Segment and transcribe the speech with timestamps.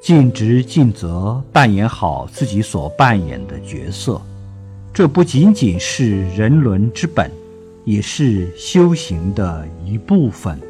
[0.00, 4.20] 尽职尽责扮演好自己所扮演的角色。
[4.92, 7.30] 这不仅仅是人伦之本
[7.84, 10.67] 也是修行的一部分。